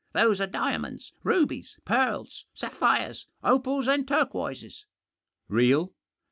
[0.13, 4.83] "Those are diamonds, rubies, pearls, sapphires, opals, and turquoises.
[5.47, 5.93] "Real?"